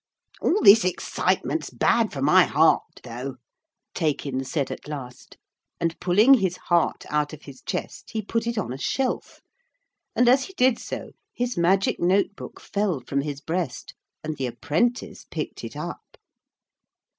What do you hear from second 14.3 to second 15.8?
the apprentice picked it